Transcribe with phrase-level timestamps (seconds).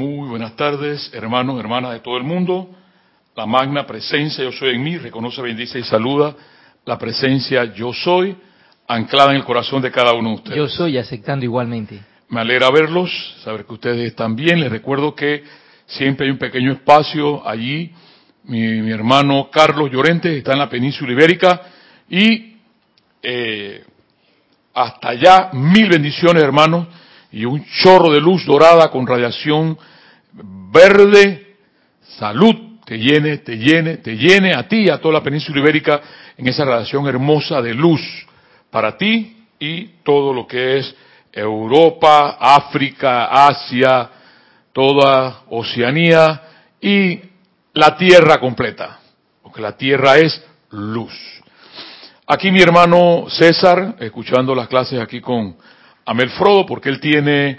[0.00, 2.70] Muy buenas tardes, hermanos, hermanas de todo el mundo.
[3.36, 6.34] La magna presencia yo soy en mí, reconoce, bendice y saluda
[6.86, 8.34] la presencia yo soy,
[8.88, 10.56] anclada en el corazón de cada uno de ustedes.
[10.56, 12.00] Yo soy aceptando igualmente.
[12.30, 13.10] Me alegra verlos,
[13.44, 14.60] saber que ustedes están bien.
[14.60, 15.44] Les recuerdo que
[15.84, 17.92] siempre hay un pequeño espacio allí.
[18.44, 21.60] Mi, mi hermano Carlos Llorente está en la península ibérica
[22.08, 22.56] y
[23.22, 23.84] eh,
[24.72, 26.86] hasta allá mil bendiciones, hermanos,
[27.32, 29.78] y un chorro de luz dorada con radiación
[30.32, 31.56] verde,
[32.18, 36.00] salud, te llene, te llene, te llene a ti y a toda la península ibérica
[36.36, 38.00] en esa radiación hermosa de luz
[38.70, 40.94] para ti y todo lo que es
[41.32, 44.10] Europa, África, Asia,
[44.72, 46.42] toda Oceanía
[46.80, 47.20] y
[47.74, 48.98] la Tierra completa,
[49.42, 51.12] porque la Tierra es luz.
[52.26, 55.56] Aquí mi hermano César, escuchando las clases aquí con
[56.10, 57.56] Amel Frodo, porque él tiene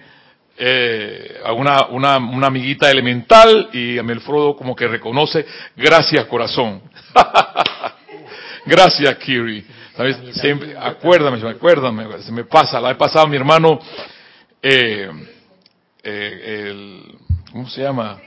[0.57, 5.45] eh, una, una, una, amiguita elemental y Amel Frodo como que reconoce,
[5.77, 6.81] gracias corazón.
[8.65, 9.65] gracias Kiri.
[9.95, 10.17] ¿Sabes?
[10.33, 13.79] Siempre, acuérdame, acuérdame, se me pasa, la he pasado mi hermano,
[14.61, 15.09] eh,
[16.03, 17.03] eh, el,
[17.53, 18.19] ¿cómo se llama?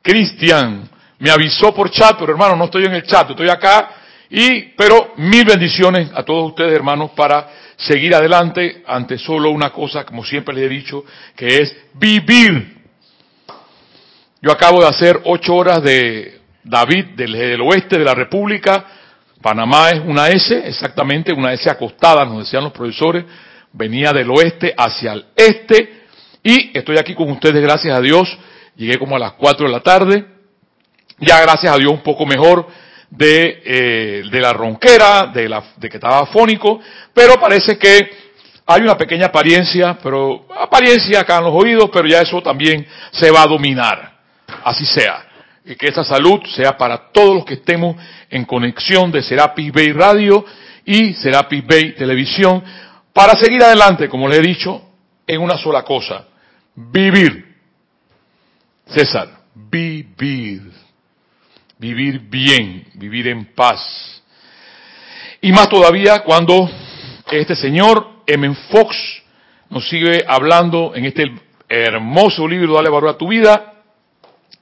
[0.00, 3.90] Cristian, me avisó por chat, pero hermano, no estoy en el chat, estoy acá,
[4.30, 10.04] y, pero mil bendiciones a todos ustedes, hermanos, para seguir adelante ante solo una cosa,
[10.04, 12.76] como siempre les he dicho, que es vivir.
[14.40, 18.86] Yo acabo de hacer ocho horas de David del, oeste de la República.
[19.42, 23.24] Panamá es una S, exactamente una S acostada, nos decían los profesores.
[23.72, 26.04] Venía del oeste hacia el este.
[26.42, 28.38] Y estoy aquí con ustedes, gracias a Dios.
[28.76, 30.26] Llegué como a las cuatro de la tarde.
[31.18, 32.66] Ya gracias a Dios un poco mejor
[33.10, 36.80] de, eh, de la ronquera, de, la, de que estaba fónico,
[37.14, 38.10] pero parece que
[38.66, 43.30] hay una pequeña apariencia, pero apariencia acá en los oídos, pero ya eso también se
[43.30, 44.16] va a dominar.
[44.64, 45.24] Así sea.
[45.64, 47.96] Y que esa salud sea para todos los que estemos
[48.28, 50.44] en conexión de Serapis Bay Radio
[50.84, 52.62] y Serapis Bay Televisión,
[53.12, 54.82] para seguir adelante, como le he dicho,
[55.26, 56.26] en una sola cosa,
[56.74, 57.44] vivir.
[58.86, 60.85] César, vivir
[61.78, 64.22] vivir bien, vivir en paz.
[65.40, 66.70] Y más todavía cuando
[67.30, 68.54] este señor, M.
[68.70, 68.96] Fox,
[69.68, 71.24] nos sigue hablando en este
[71.68, 73.74] hermoso libro, Dale valor a tu vida,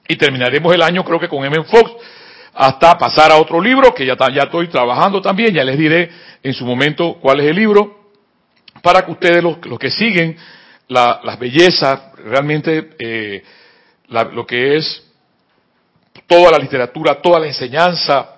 [0.07, 1.63] y terminaremos el año creo que con M.
[1.63, 1.91] Fox,
[2.53, 6.09] hasta pasar a otro libro, que ya, ya estoy trabajando también, ya les diré
[6.41, 8.11] en su momento cuál es el libro,
[8.81, 10.37] para que ustedes, los, los que siguen
[10.87, 13.43] la, las bellezas, realmente eh,
[14.07, 15.03] lo que es
[16.27, 18.35] toda la literatura, toda la enseñanza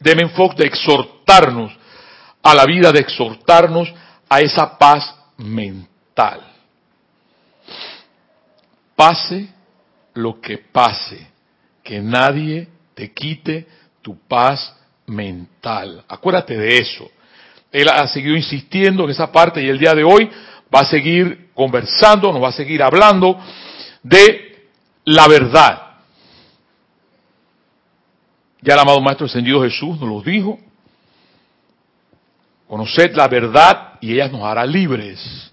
[0.00, 1.72] de Menfox de exhortarnos
[2.42, 3.92] a la vida, de exhortarnos
[4.28, 6.40] a esa paz mental.
[8.94, 9.48] Pase
[10.14, 11.26] lo que pase,
[11.82, 13.66] que nadie te quite
[14.02, 16.04] tu paz mental.
[16.08, 17.10] Acuérdate de eso.
[17.72, 20.30] Él ha seguido insistiendo en esa parte y el día de hoy
[20.72, 23.38] va a seguir conversando, nos va a seguir hablando
[24.02, 24.68] de
[25.06, 25.83] la verdad.
[28.64, 30.58] Ya el amado Maestro Ascendido Jesús nos lo dijo.
[32.66, 35.52] Conoced la verdad y ella nos hará libres.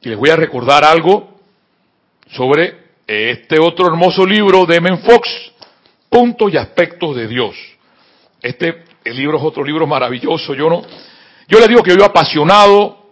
[0.00, 1.40] Y les voy a recordar algo
[2.30, 5.28] sobre este otro hermoso libro de Men Fox,
[6.08, 7.56] Puntos y Aspectos de Dios.
[8.40, 10.54] Este libro es otro libro maravilloso.
[10.54, 10.82] Yo no,
[11.48, 13.02] yo le digo que yo apasionado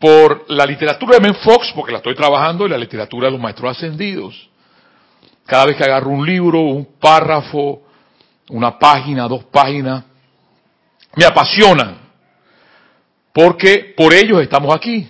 [0.00, 3.40] por la literatura de Men Fox, porque la estoy trabajando, y la literatura de los
[3.40, 4.50] maestros ascendidos.
[5.44, 7.85] Cada vez que agarro un libro, un párrafo,
[8.50, 10.04] una página, dos páginas,
[11.16, 11.98] me apasionan,
[13.32, 15.08] porque por ellos estamos aquí,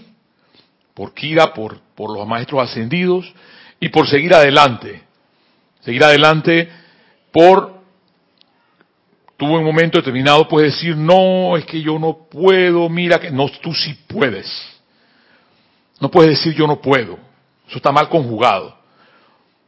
[0.95, 3.33] por Kira, por, por los maestros ascendidos
[3.81, 5.03] y por seguir adelante,
[5.81, 6.71] seguir adelante
[7.33, 7.81] por,
[9.37, 13.49] tuvo un momento determinado, puedes decir, no, es que yo no puedo, mira que, no,
[13.61, 14.51] tú sí puedes,
[16.01, 17.19] no puedes decir yo no puedo,
[17.69, 18.77] eso está mal conjugado,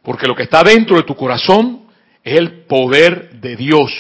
[0.03, 1.88] porque lo que está dentro de tu corazón
[2.29, 3.93] es el poder de Dios,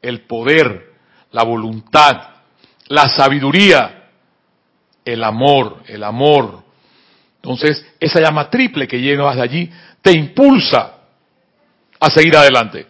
[0.00, 0.94] el poder,
[1.32, 2.28] la voluntad,
[2.88, 4.08] la sabiduría,
[5.04, 6.62] el amor, el amor.
[7.36, 9.70] Entonces, esa llama triple que llevas de allí
[10.00, 10.94] te impulsa
[12.00, 12.86] a seguir adelante.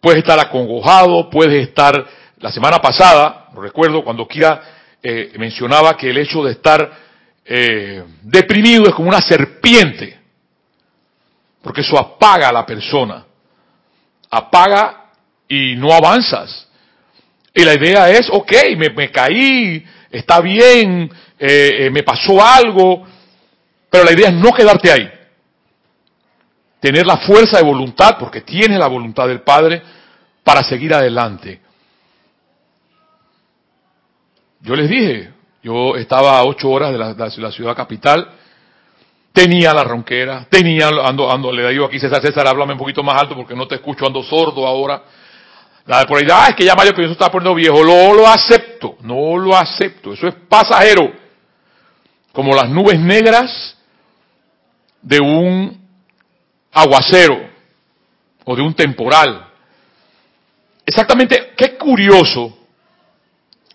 [0.00, 2.06] Puedes estar acongojado, puedes estar,
[2.38, 4.62] la semana pasada, recuerdo cuando Kira
[5.02, 6.90] eh, mencionaba que el hecho de estar
[7.44, 10.19] eh, deprimido es como una serpiente
[11.62, 13.24] porque eso apaga a la persona.
[14.30, 15.10] Apaga
[15.48, 16.68] y no avanzas.
[17.54, 23.04] Y la idea es, ok, me, caí, está bien, eh, eh, me pasó algo,
[23.90, 25.10] Pero la idea es no quedarte ahí.
[26.78, 29.82] Tener la fuerza de voluntad, porque tienes la voluntad del Padre,
[30.44, 31.60] para seguir adelante.
[34.60, 35.32] Yo les dije,
[35.62, 38.28] yo estaba a ocho horas de la, ciudad capital,
[39.32, 43.20] tenía la ronquera, tenía, ando, ando, le digo aquí César, César, háblame un poquito más
[43.20, 45.02] alto porque no te escucho, ando sordo ahora.
[45.86, 48.26] La de por ahí, ah, es que ya Mario eso está poniendo viejo, lo, lo
[48.26, 51.12] acepto, no lo acepto, eso es pasajero.
[52.32, 53.76] Como las nubes negras
[55.02, 55.80] de un
[56.72, 57.50] aguacero
[58.44, 59.46] o de un temporal.
[60.86, 62.56] Exactamente, qué curioso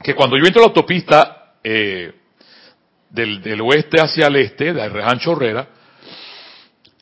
[0.01, 2.13] que cuando yo entro a la autopista eh,
[3.15, 5.67] del, oeste hacia el este, de Rancho Herrera,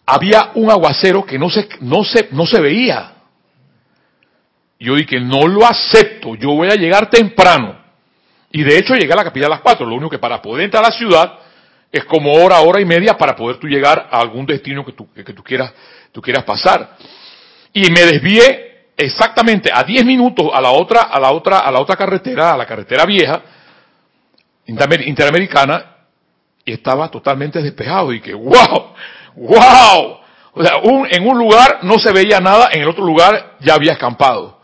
[0.06, 3.14] había un aguacero que no se, no se, no se veía.
[4.80, 7.82] Yo dije, no lo acepto, yo voy a llegar temprano.
[8.52, 10.66] Y de hecho llegué a la capital a las cuatro, lo único que para poder
[10.66, 11.40] entrar a la ciudad
[11.92, 15.12] es como hora, hora y media para poder tú llegar a algún destino que tú,
[15.14, 15.74] que tú quieras,
[16.12, 16.98] tú quieras pasar.
[17.72, 21.80] Y me desvié exactamente a 10 minutos a la otra, a la otra, a la
[21.80, 23.42] otra carretera, a la carretera vieja,
[24.66, 25.93] interamericana,
[26.66, 28.14] y estaba totalmente despejado.
[28.14, 28.94] Y que, wow,
[29.36, 30.18] wow.
[30.54, 30.74] O sea,
[31.10, 34.60] en un lugar no se veía nada, en el otro lugar ya había escampado.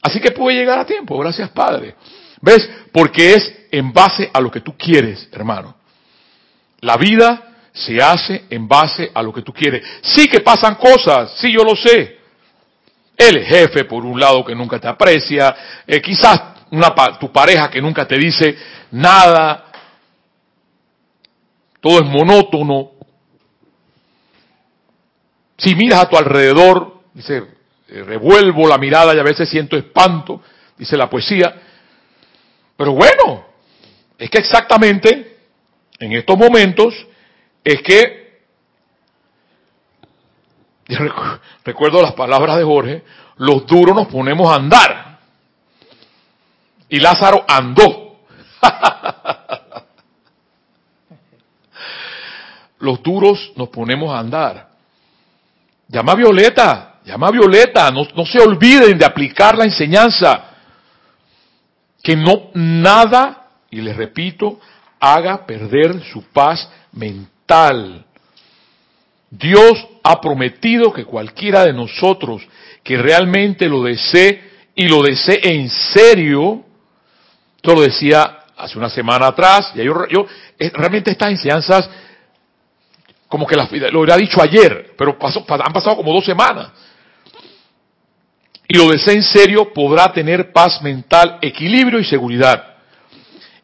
[0.00, 1.94] Así que pude llegar a tiempo, gracias Padre.
[2.40, 2.68] ¿Ves?
[2.92, 5.76] Porque es en base a lo que tú quieres, hermano.
[6.80, 9.84] La vida se hace en base a lo que tú quieres.
[10.02, 12.18] Sí que pasan cosas, sí yo lo sé.
[13.16, 15.54] El jefe, por un lado, que nunca te aprecia,
[15.86, 18.56] eh, quizás una, tu pareja que nunca te dice
[18.90, 19.71] nada,
[21.82, 22.92] todo es monótono.
[25.58, 27.38] Si miras a tu alrededor, dice,
[27.88, 30.40] eh, revuelvo la mirada y a veces siento espanto,
[30.78, 31.52] dice la poesía.
[32.76, 33.46] Pero bueno,
[34.16, 35.38] es que exactamente
[35.98, 36.94] en estos momentos
[37.64, 38.42] es que
[41.64, 43.02] recuerdo las palabras de Jorge,
[43.38, 45.18] los duros nos ponemos a andar.
[46.88, 48.20] Y Lázaro andó.
[52.82, 54.68] los duros nos ponemos a andar.
[55.86, 60.46] Llama a Violeta, llama a Violeta, no, se olviden de aplicar la enseñanza.
[62.02, 64.58] Que no nada, y les repito,
[64.98, 68.04] haga perder su paz mental.
[69.30, 72.42] Dios ha prometido que cualquiera de nosotros
[72.82, 74.42] que realmente lo desee
[74.74, 76.64] y lo desee en serio,
[77.56, 80.26] esto lo decía hace una semana atrás, y yo, yo
[80.58, 81.88] realmente estas enseñanzas,
[83.32, 86.68] como que lo hubiera dicho ayer, pero han pasado como dos semanas.
[88.68, 92.74] Y lo desee en serio, podrá tener paz mental, equilibrio y seguridad.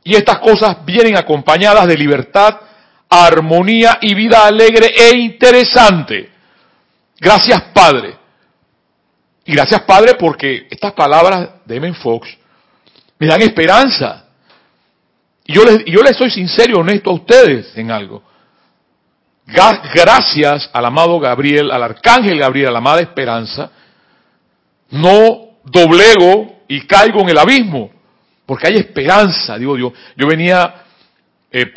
[0.03, 2.61] Y estas cosas vienen acompañadas de libertad,
[3.11, 6.31] armonía y vida alegre e interesante.
[7.21, 8.17] Gracias Padre.
[9.45, 11.93] Y gracias Padre porque estas palabras de M.
[11.93, 12.27] Fox
[13.19, 14.25] me dan esperanza.
[15.45, 18.28] Y yo les, yo les soy sincero y honesto a ustedes en algo.
[19.49, 23.71] Gracias al amado Gabriel, al arcángel Gabriel, a la amada esperanza,
[24.91, 27.91] no doblego y caigo en el abismo,
[28.45, 29.93] porque hay esperanza, digo Dios.
[30.17, 30.85] Yo venía
[31.51, 31.73] eh,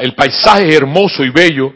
[0.00, 1.72] el paisaje es hermoso y bello,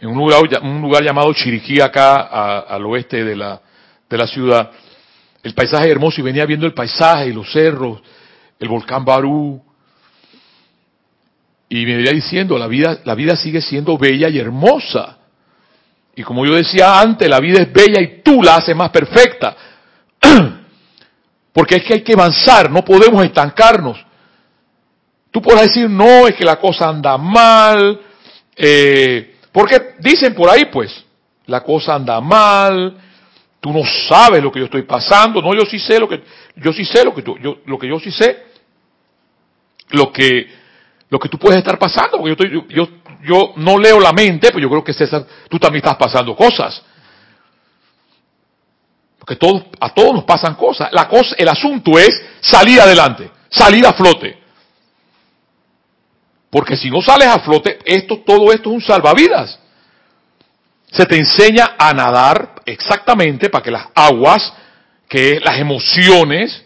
[0.00, 3.60] en un lugar, un lugar llamado Chiriquí, acá al oeste de la,
[4.10, 4.70] de la ciudad.
[5.44, 8.00] El paisaje es hermoso y venía viendo el paisaje y los cerros,
[8.58, 9.62] el volcán Barú.
[11.68, 15.18] Y me venía diciendo, la vida, la vida sigue siendo bella y hermosa.
[16.14, 19.56] Y como yo decía antes, la vida es bella y tú la haces más perfecta.
[21.52, 23.98] Porque es que hay que avanzar, no podemos estancarnos.
[25.30, 28.00] Tú puedes decir, no, es que la cosa anda mal,
[28.56, 31.04] eh, porque dicen por ahí, pues,
[31.46, 32.96] la cosa anda mal,
[33.60, 36.22] tú no sabes lo que yo estoy pasando, no, yo sí sé lo que,
[36.56, 38.44] yo sí sé lo que tú, yo, lo que yo sí sé,
[39.90, 40.48] lo que,
[41.10, 42.88] lo que tú puedes estar pasando, porque yo, estoy, yo,
[43.22, 46.82] yo, no leo la mente, pero yo creo que César, tú también estás pasando cosas.
[49.18, 50.90] Porque todos, a todos nos pasan cosas.
[50.92, 52.10] La cosa, el asunto es
[52.40, 54.38] salir adelante, salir a flote.
[56.50, 59.58] Porque si no sales a flote, esto, todo esto es un salvavidas.
[60.90, 64.52] Se te enseña a nadar exactamente para que las aguas,
[65.08, 66.64] que las emociones,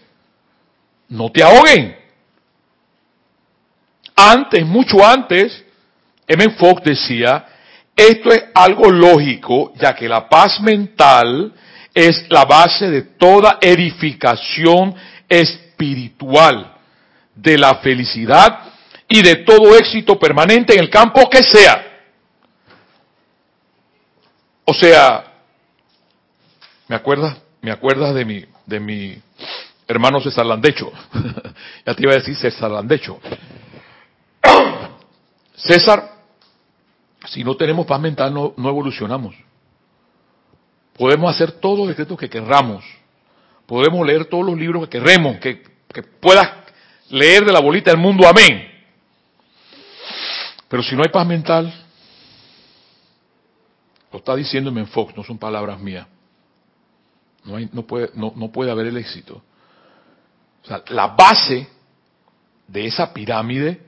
[1.09, 2.02] no te ahoguen.
[4.17, 5.65] Antes, mucho antes,
[6.27, 6.51] M.
[6.51, 7.47] Fox decía,
[7.97, 11.53] esto es algo lógico, ya que la paz mental
[11.95, 14.95] es la base de toda edificación
[15.29, 16.75] espiritual,
[17.35, 18.61] de la felicidad
[19.09, 21.93] y de todo éxito permanente en el campo que sea.
[24.65, 25.25] O sea,
[26.89, 27.37] ¿me acuerdas?
[27.61, 29.21] ¿Me acuerdas de mi, de mi
[29.87, 30.91] hermano César Landecho?
[31.87, 33.21] ya te iba a decir César Landecho.
[35.55, 36.13] César,
[37.27, 39.35] si no tenemos paz mental no, evolucionamos.
[40.95, 42.85] Podemos hacer todos los decretos que querramos.
[43.67, 45.63] Podemos leer todos los libros que queremos, que,
[46.21, 46.49] puedas
[47.11, 48.69] leer de la bolita del mundo, amén.
[50.69, 51.73] Pero si no hay paz mental,
[54.11, 56.07] lo está diciendo Fox, no son palabras mías.
[57.45, 59.43] No, puede, no puede haber el éxito.
[60.63, 61.69] O sea, la base
[62.69, 63.81] de esa pirámide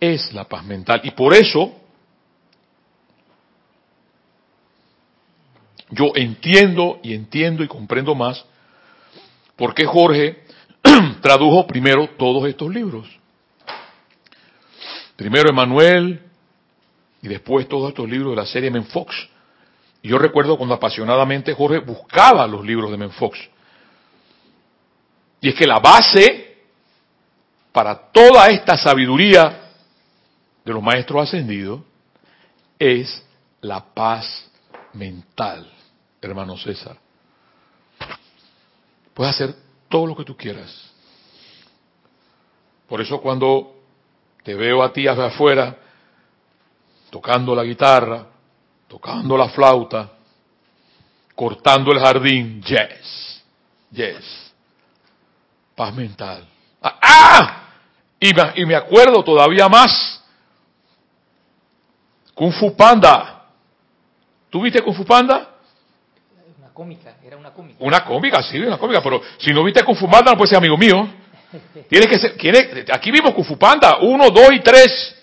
[0.00, 1.00] es la paz mental.
[1.04, 1.72] Y por eso
[5.90, 8.44] yo entiendo y entiendo y comprendo más
[9.56, 10.44] por qué Jorge
[11.20, 13.08] tradujo primero todos estos libros.
[15.16, 16.22] Primero Emanuel
[17.20, 19.14] y después todos estos libros de la serie Menfox.
[20.02, 23.38] Y yo recuerdo cuando apasionadamente Jorge buscaba los libros de Menfox.
[25.42, 26.56] Y es que la base
[27.72, 29.69] para toda esta sabiduría
[30.64, 31.80] de los maestros ascendidos
[32.78, 33.24] es
[33.60, 34.50] la paz
[34.94, 35.70] mental,
[36.20, 36.96] hermano César.
[39.14, 39.54] Puedes hacer
[39.88, 40.90] todo lo que tú quieras.
[42.88, 43.76] Por eso cuando
[44.42, 45.76] te veo a ti hacia afuera,
[47.10, 48.26] tocando la guitarra,
[48.88, 50.10] tocando la flauta,
[51.34, 53.42] cortando el jardín, yes,
[53.90, 54.52] yes,
[55.74, 56.46] paz mental.
[56.82, 56.98] ¡Ah!
[57.02, 57.56] ¡ah!
[58.18, 60.19] Y, me, y me acuerdo todavía más,
[62.40, 63.44] Kung Fu Panda.
[64.48, 65.46] ¿Tú viste Kung Fu Panda?
[66.58, 67.76] Una cómica, era una cómica.
[67.80, 70.56] Una cómica, sí, una cómica, pero si no viste Kung Fu Panda no puedes ser
[70.56, 71.06] amigo mío.
[71.90, 75.14] Tienes que ser, tiene, aquí vimos Kung Fu Panda, uno, dos y tres.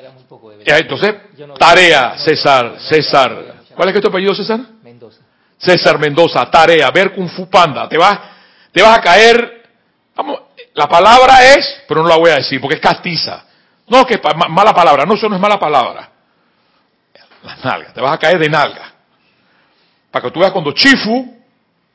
[0.00, 1.14] Era muy poco de Entonces,
[1.58, 3.56] tarea, César, César.
[3.76, 4.60] ¿Cuál es que tu apellido, César?
[4.82, 5.20] Mendoza.
[5.58, 7.86] César Mendoza, tarea, ver Kung Fu Panda.
[7.86, 8.18] Te vas,
[8.72, 9.62] te vas a caer,
[10.16, 10.40] vamos,
[10.72, 13.44] la palabra es, pero no la voy a decir porque es castiza.
[13.88, 16.10] No, que pa- ma- mala palabra, no, eso no es mala palabra.
[17.42, 18.92] La nalga, te vas a caer de nalga.
[20.10, 21.36] Para que tú veas cuando Chifu,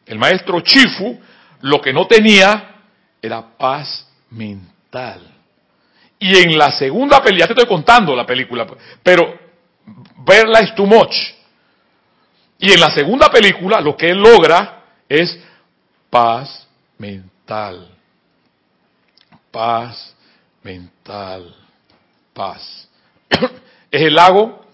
[0.05, 1.19] el maestro Chifu,
[1.61, 2.75] lo que no tenía
[3.21, 5.21] era paz mental.
[6.19, 8.65] Y en la segunda película, ya te estoy contando la película,
[9.01, 9.37] pero
[10.25, 11.13] verla es too much.
[12.59, 15.37] Y en la segunda película lo que él logra es
[16.09, 17.89] paz mental.
[19.51, 20.15] Paz
[20.63, 21.53] mental.
[22.33, 22.87] Paz.
[23.91, 24.65] es el lago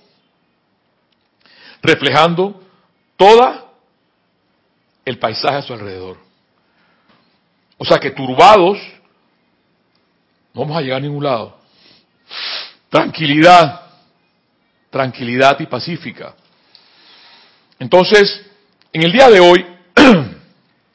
[1.82, 2.62] reflejando
[3.16, 3.66] toda
[5.06, 6.18] el paisaje a su alrededor.
[7.78, 8.78] O sea que turbados
[10.54, 11.58] no vamos a llegar a ningún lado.
[12.90, 13.82] Tranquilidad,
[14.90, 16.36] tranquilidad y pacífica.
[17.78, 18.46] Entonces,
[18.92, 19.66] en el día de hoy,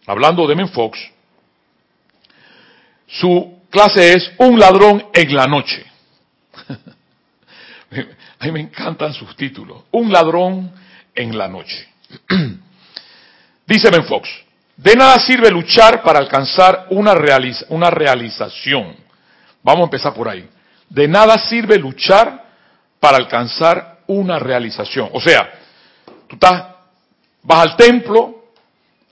[0.07, 0.99] hablando de Menfox,
[3.07, 5.94] su clase es un ladrón en la noche.
[8.41, 9.85] A mí me encantan sus títulos.
[9.93, 10.73] Un ladrón
[11.15, 11.89] en la noche.
[13.67, 14.29] Dice Menfox,
[14.77, 17.15] de nada sirve luchar para alcanzar una,
[17.69, 18.97] una realización.
[19.63, 20.49] Vamos a empezar por ahí.
[20.89, 22.45] De nada sirve luchar
[23.01, 25.11] para alcanzar una realización.
[25.13, 25.51] O sea,
[26.27, 26.65] tú estás,
[27.43, 28.45] vas al templo,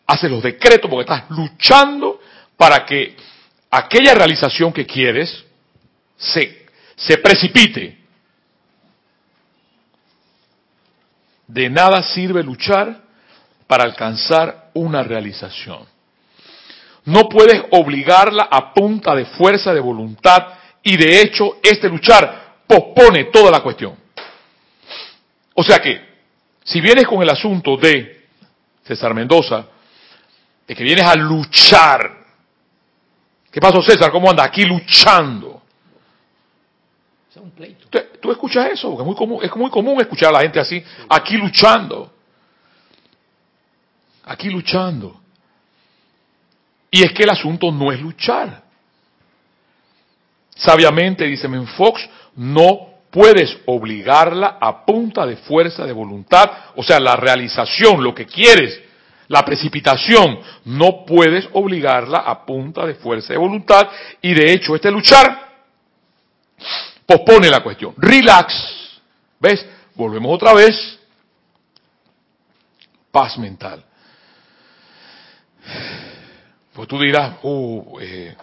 [0.06, 2.20] haces los decretos porque estás luchando
[2.56, 3.16] para que
[3.70, 5.44] aquella realización que quieres
[6.16, 6.61] se,
[6.96, 7.98] se precipite.
[11.46, 13.02] De nada sirve luchar
[13.66, 15.86] para alcanzar una realización.
[17.04, 20.46] No puedes obligarla a punta de fuerza de voluntad
[20.82, 23.96] y de hecho este luchar pospone toda la cuestión.
[25.54, 26.00] O sea que,
[26.64, 28.26] si vienes con el asunto de
[28.84, 29.66] César Mendoza,
[30.66, 32.24] de que vienes a luchar,
[33.50, 34.10] ¿qué pasó César?
[34.10, 34.44] ¿Cómo anda?
[34.44, 35.51] Aquí luchando.
[37.90, 38.88] ¿Tú, tú escuchas eso?
[38.88, 42.12] Porque es muy común, es muy común escuchar a la gente así, aquí luchando.
[44.24, 45.20] Aquí luchando.
[46.90, 48.62] Y es que el asunto no es luchar.
[50.54, 57.16] Sabiamente, dice Menfox, no puedes obligarla a punta de fuerza de voluntad, o sea, la
[57.16, 58.80] realización, lo que quieres,
[59.28, 63.88] la precipitación, no puedes obligarla a punta de fuerza de voluntad,
[64.20, 65.50] y de hecho este luchar
[67.06, 67.94] pospone la cuestión.
[67.96, 69.00] Relax.
[69.40, 69.66] ¿Ves?
[69.94, 70.98] Volvemos otra vez.
[73.10, 73.84] Paz mental.
[76.72, 78.34] Pues tú dirás, oh, eh,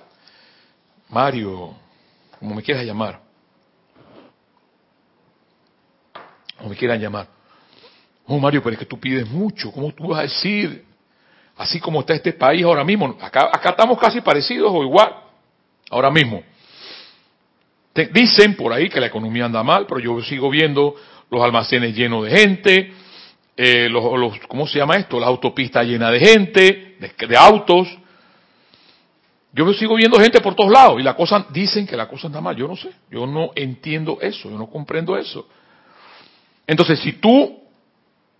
[1.09, 1.75] Mario,
[2.39, 3.19] como me quieras llamar.
[6.57, 7.27] Como me quieran llamar.
[8.27, 9.71] Oh, Mario, pero es que tú pides mucho.
[9.71, 10.85] ¿Cómo tú vas a decir?
[11.57, 13.17] Así como está este país ahora mismo.
[13.19, 15.13] Acá, acá estamos casi parecidos o igual.
[15.89, 16.43] Ahora mismo.
[17.93, 20.95] Dicen por ahí que la economía anda mal, pero yo sigo viendo
[21.29, 22.93] los almacenes llenos de gente,
[23.57, 25.19] eh, los, ¿cómo se llama esto?
[25.19, 27.89] Las autopistas llenas de gente, de, autos.
[29.51, 32.39] Yo sigo viendo gente por todos lados y la cosa, dicen que la cosa anda
[32.39, 32.55] mal.
[32.55, 35.47] Yo no sé, yo no entiendo eso, yo no comprendo eso.
[36.65, 37.61] Entonces, si tú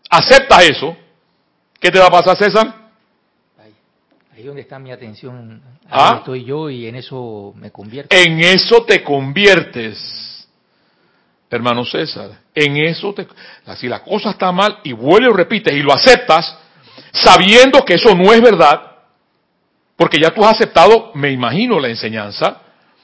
[0.09, 0.95] aceptas eso,
[1.79, 2.78] ¿qué te va a pasar, César?
[4.39, 6.15] Ahí, donde está mi atención, ahí ¿Ah?
[6.19, 8.15] estoy yo y en eso me convierto.
[8.15, 10.47] En eso te conviertes,
[11.49, 12.39] hermano César.
[12.55, 13.27] En eso te...
[13.75, 16.57] Si la cosa está mal y vuelve y repites y lo aceptas,
[17.11, 18.81] sabiendo que eso no es verdad,
[19.97, 22.61] porque ya tú has aceptado, me imagino, la enseñanza,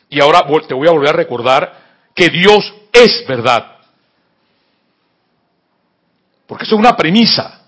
[0.09, 1.81] y ahora te voy a volver a recordar
[2.13, 3.75] que Dios es verdad.
[6.47, 7.59] Porque eso es una premisa.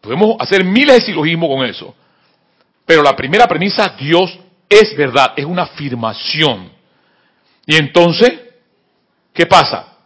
[0.00, 1.96] Podemos hacer miles de silogismos con eso.
[2.86, 4.38] Pero la primera premisa, Dios
[4.68, 6.70] es verdad, es una afirmación.
[7.66, 8.32] Y entonces,
[9.32, 9.96] ¿qué pasa?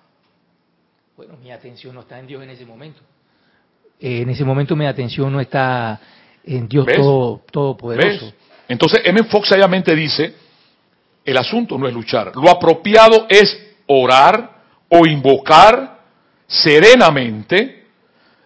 [1.17, 3.01] Bueno, mi atención no está en Dios en ese momento.
[4.01, 6.01] Eh, en ese momento mi atención no está
[6.45, 8.27] en Dios todo, todopoderoso.
[8.27, 8.35] ¿Ves?
[8.69, 9.25] Entonces, M.
[9.25, 10.35] Fox sabiamente dice,
[11.25, 12.33] el asunto no es luchar.
[12.37, 14.59] Lo apropiado es orar
[14.89, 15.99] o invocar
[16.47, 17.87] serenamente,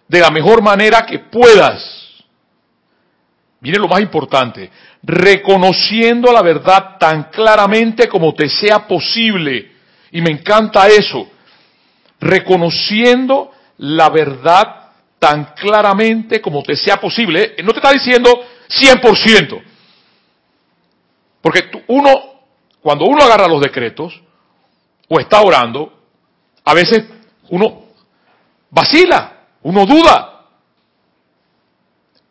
[0.07, 2.02] de la mejor manera que puedas.
[3.63, 4.69] Viene lo más importante,
[5.03, 9.71] reconociendo la verdad tan claramente como te sea posible.
[10.11, 11.29] Y me encanta eso,
[12.19, 17.55] reconociendo la verdad tan claramente como te sea posible.
[17.63, 18.29] No te está diciendo
[18.67, 19.63] 100%.
[21.41, 22.11] Porque uno,
[22.81, 24.21] cuando uno agarra los decretos
[25.07, 26.01] o está orando,
[26.65, 27.05] a veces
[27.47, 27.83] uno
[28.69, 30.32] vacila, uno duda.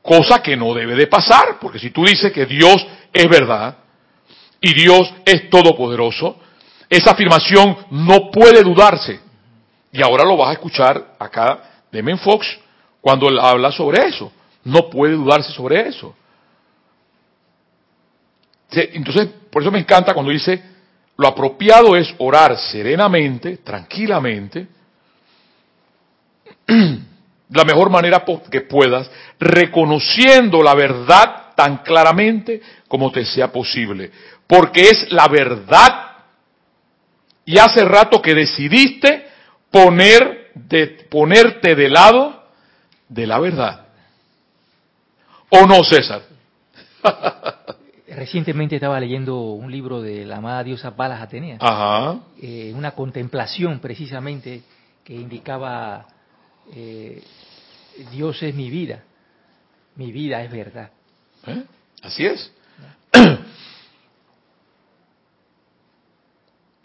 [0.03, 3.77] Cosa que no debe de pasar, porque si tú dices que Dios es verdad
[4.61, 6.41] y Dios es todopoderoso,
[6.89, 9.21] esa afirmación no puede dudarse.
[9.93, 12.47] Y ahora lo vas a escuchar acá de Men Fox
[13.01, 14.33] cuando él habla sobre eso.
[14.65, 16.15] No puede dudarse sobre eso.
[18.71, 20.63] Entonces, por eso me encanta cuando dice,
[21.17, 24.67] lo apropiado es orar serenamente, tranquilamente,
[27.53, 34.11] la mejor manera que puedas, reconociendo la verdad tan claramente como te sea posible.
[34.47, 36.09] Porque es la verdad.
[37.45, 39.27] Y hace rato que decidiste
[39.71, 42.43] poner de, ponerte de lado
[43.09, 43.87] de la verdad.
[45.51, 46.23] ¿O no, César?
[48.09, 51.57] Recientemente estaba leyendo un libro de la amada diosa Palas Atenea.
[51.61, 52.21] Ajá.
[52.41, 54.63] Eh, una contemplación precisamente
[55.05, 56.07] que indicaba
[56.75, 57.23] eh,
[58.11, 59.03] Dios es mi vida,
[59.97, 60.91] mi vida es verdad.
[61.47, 61.63] ¿Eh?
[62.03, 62.53] Así es.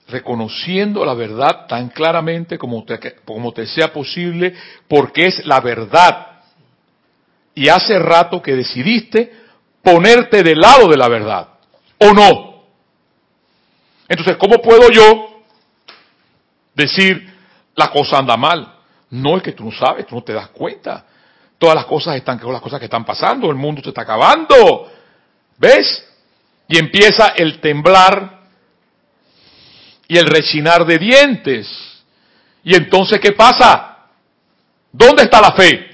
[0.07, 4.55] Reconociendo la verdad tan claramente como te, como te sea posible,
[4.87, 6.41] porque es la verdad.
[7.53, 9.31] Y hace rato que decidiste
[9.81, 11.47] ponerte del lado de la verdad,
[11.99, 12.63] ¿o no?
[14.07, 15.43] Entonces, ¿cómo puedo yo
[16.73, 17.33] decir
[17.75, 18.76] la cosa anda mal?
[19.09, 21.05] No es que tú no sabes, tú no te das cuenta.
[21.57, 24.91] Todas las cosas están, las cosas que están pasando, el mundo se está acabando.
[25.57, 26.05] ¿Ves?
[26.67, 28.41] Y empieza el temblar
[30.07, 31.67] y el rechinar de dientes.
[32.63, 33.97] Y entonces, ¿qué pasa?
[34.91, 35.87] ¿Dónde está la fe?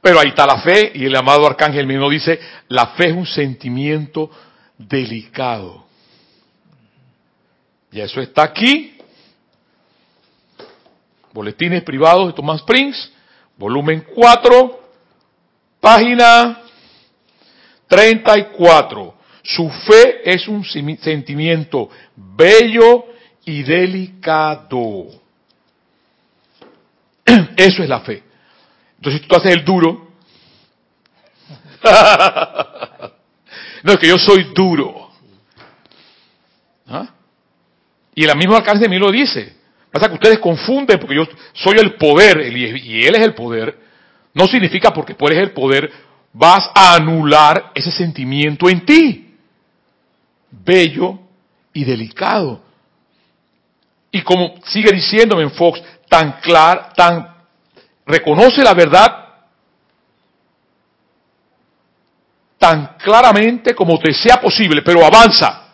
[0.00, 3.26] Pero ahí está la fe y el amado arcángel mismo dice, la fe es un
[3.26, 4.30] sentimiento
[4.78, 5.86] delicado.
[7.92, 8.99] Y eso está aquí
[11.32, 13.10] Boletines privados de Thomas Prince,
[13.56, 14.80] volumen 4,
[15.80, 16.60] página
[17.86, 19.14] 34.
[19.42, 23.04] Su fe es un sentimiento bello
[23.44, 25.06] y delicado.
[27.56, 28.22] Eso es la fe.
[28.96, 30.08] Entonces tú haces el duro.
[33.82, 35.10] no, es que yo soy duro.
[36.86, 37.08] ¿Ah?
[38.14, 39.59] Y la misma alcance de mí lo dice.
[39.90, 43.76] Pasa que ustedes confunden porque yo soy el poder y él es el poder.
[44.34, 45.90] No significa porque tú eres el poder
[46.32, 49.36] vas a anular ese sentimiento en ti.
[50.50, 51.18] Bello
[51.72, 52.62] y delicado.
[54.10, 57.36] Y como sigue diciéndome en Fox, tan claro, tan
[58.06, 59.16] reconoce la verdad
[62.58, 65.69] tan claramente como te sea posible, pero avanza.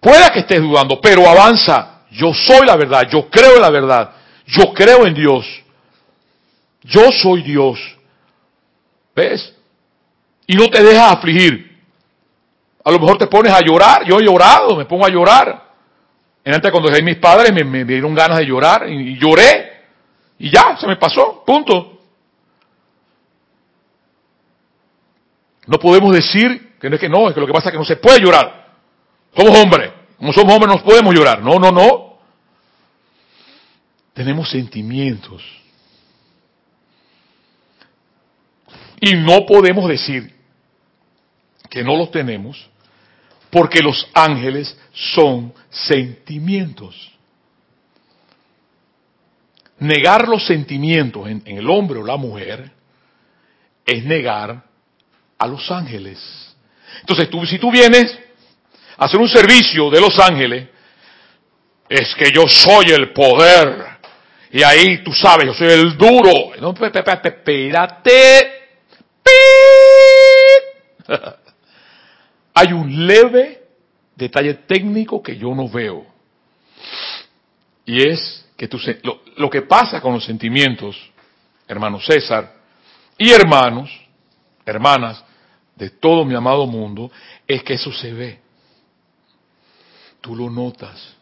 [0.00, 2.02] Pueda que estés dudando, pero avanza.
[2.10, 4.12] Yo soy la verdad, yo creo en la verdad,
[4.46, 5.44] yo creo en Dios.
[6.82, 7.78] Yo soy Dios.
[9.14, 9.54] ¿Ves?
[10.46, 11.68] Y no te dejas afligir.
[12.84, 14.04] A lo mejor te pones a llorar.
[14.06, 15.68] Yo he llorado, me pongo a llorar.
[16.44, 19.82] En antes cuando dejé mis padres me, dieron ganas de llorar y lloré.
[20.38, 21.98] Y ya, se me pasó, punto.
[25.66, 27.78] No podemos decir que no es que no, es que lo que pasa es que
[27.78, 28.57] no se puede llorar.
[29.36, 29.92] Somos hombres.
[30.18, 31.42] Como somos hombres no podemos llorar.
[31.42, 32.18] No, no, no.
[34.14, 35.42] Tenemos sentimientos.
[39.00, 40.34] Y no podemos decir
[41.70, 42.68] que no los tenemos
[43.50, 47.12] porque los ángeles son sentimientos.
[49.78, 52.72] Negar los sentimientos en, el hombre o la mujer
[53.86, 54.64] es negar
[55.38, 56.18] a los ángeles.
[57.00, 58.18] Entonces, tú, si tú vienes
[58.98, 60.68] hacer un servicio de los ángeles,
[61.88, 63.86] es que yo soy el poder.
[64.50, 66.50] Y ahí tú sabes, yo soy el duro.
[66.60, 67.22] No, espérate.
[72.54, 73.62] Hay un leve
[74.16, 76.04] detalle técnico que yo no veo.
[77.86, 78.68] Y es que
[79.02, 80.96] lo, lo que pasa con los sentimientos,
[81.68, 82.52] hermano César,
[83.16, 83.90] y hermanos,
[84.66, 85.24] hermanas,
[85.76, 87.10] de todo mi amado mundo,
[87.46, 88.47] es que eso se ve.
[90.20, 91.14] Tú lo notas.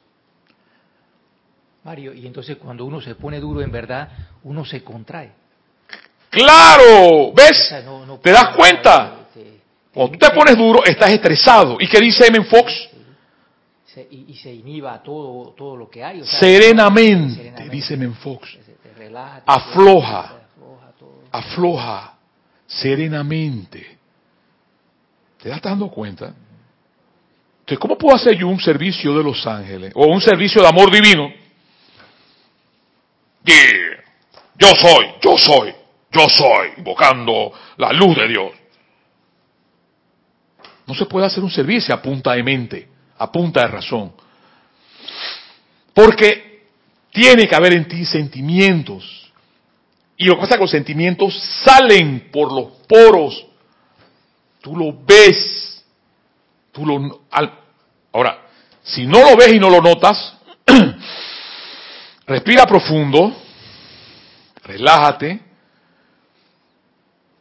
[1.85, 4.09] Mario, y entonces cuando uno se pone duro en verdad,
[4.43, 5.33] uno se contrae.
[6.31, 7.75] Claro, ¿ves?
[8.23, 9.27] ¿Te das cuenta?
[9.95, 11.77] Cuando tú te pones duro, estás estresado.
[11.81, 12.45] ¿Y qué dice M.
[12.45, 12.73] Fox?
[14.11, 16.23] y, se inhiba todo, todo lo que hay.
[16.25, 18.11] serenamente, dice M.
[18.15, 18.59] Fox.
[19.47, 20.35] afloja,
[21.31, 22.19] afloja,
[22.67, 23.97] serenamente.
[25.43, 26.35] ¿Te das dando cuenta?
[27.67, 29.91] Entonces, ¿cómo puedo hacer yo un servicio de los ángeles?
[29.97, 31.33] O un servicio de amor divino.
[34.57, 35.75] Yo soy, yo soy,
[36.13, 38.53] yo soy, invocando la luz de Dios.
[40.87, 44.13] No se puede hacer un servicio a punta de mente, a punta de razón.
[45.93, 46.69] Porque
[47.11, 49.33] tiene que haber en ti sentimientos.
[50.17, 53.45] Y lo que pasa es que los sentimientos salen por los poros.
[54.61, 55.76] Tú lo ves.
[58.13, 58.47] Ahora,
[58.83, 60.37] si no lo ves y no lo notas,
[62.27, 63.47] respira profundo
[64.67, 65.41] relájate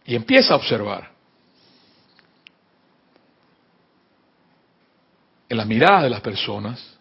[0.05, 1.11] y empieza a observar.
[5.49, 6.97] En la mirada de las personas,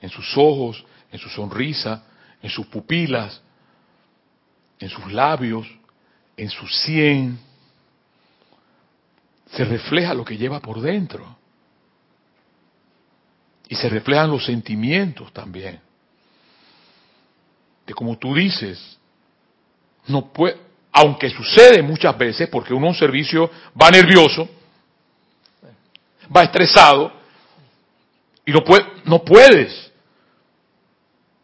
[0.00, 2.04] en sus ojos, en su sonrisa,
[2.42, 3.40] en sus pupilas,
[4.78, 5.66] en sus labios,
[6.36, 7.38] en su sien,
[9.50, 11.35] se refleja lo que lleva por dentro.
[13.68, 15.80] Y se reflejan los sentimientos también.
[17.86, 18.98] De como tú dices,
[20.06, 20.56] no puede,
[20.92, 23.50] aunque sucede muchas veces, porque uno en un servicio
[23.80, 24.48] va nervioso,
[26.34, 27.12] va estresado,
[28.44, 29.92] y no, puede, no puedes.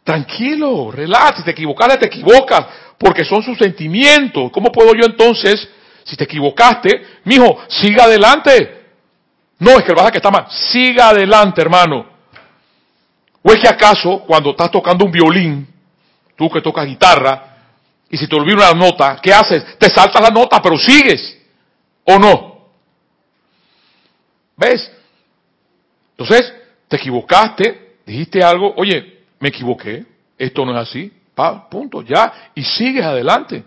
[0.04, 2.66] Tranquilo, relájate, si te equivocas, te equivocas,
[2.98, 4.50] porque son sus sentimientos.
[4.52, 5.68] ¿Cómo puedo yo entonces,
[6.04, 8.82] si te equivocaste, mijo, siga adelante?
[9.58, 12.11] No, es que el que está mal, siga adelante, hermano.
[13.42, 15.66] ¿O es que acaso cuando estás tocando un violín,
[16.36, 17.52] tú que tocas guitarra,
[18.08, 19.78] y si te olvida una nota, ¿qué haces?
[19.78, 21.38] Te saltas la nota, pero sigues.
[22.04, 22.68] ¿O no?
[24.56, 24.90] ¿Ves?
[26.10, 26.52] Entonces,
[26.88, 30.04] te equivocaste, dijiste algo, oye, me equivoqué,
[30.38, 33.64] esto no es así, pa, punto, ya, y sigues adelante.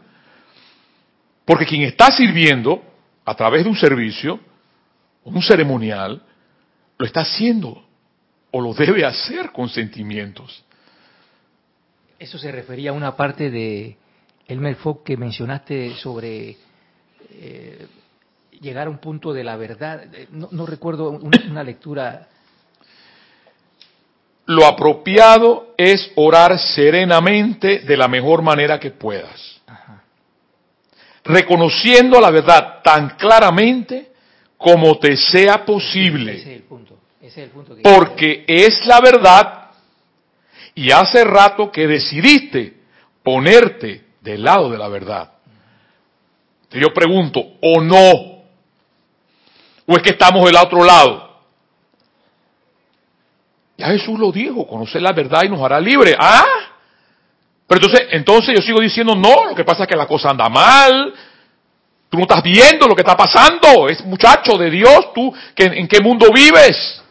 [1.43, 2.83] Porque quien está sirviendo
[3.25, 4.39] a través de un servicio,
[5.23, 6.21] un ceremonial,
[6.97, 7.85] lo está haciendo
[8.58, 10.63] o lo debe hacer con sentimientos.
[12.18, 13.98] Eso se refería a una parte de
[14.48, 16.56] el Melfoc que mencionaste sobre
[17.32, 17.86] eh,
[18.62, 20.06] llegar a un punto de la verdad.
[20.13, 22.30] Eh, no, recuerdo una, lectura.
[24.46, 29.62] Lo apropiado es orar serenamente de la mejor manera que puedas.
[31.26, 34.13] Reconociendo la verdad tan claramente
[34.58, 36.63] como te sea posible.
[37.83, 39.65] Porque es la verdad
[40.75, 42.81] y hace rato que decidiste
[43.23, 45.31] ponerte del lado de la verdad.
[46.71, 48.11] Yo pregunto, ¿o no?
[49.88, 51.39] ¿O es que estamos del otro lado?
[53.77, 56.15] Ya Jesús lo dijo, conocer la verdad y nos hará libre.
[56.17, 56.43] Ah,
[57.67, 60.49] pero entonces, entonces yo sigo diciendo, no, lo que pasa es que la cosa anda
[60.49, 61.13] mal.
[62.09, 63.88] Tú no estás viendo lo que está pasando.
[63.88, 67.01] Es muchacho de Dios, tú, ¿en qué mundo vives?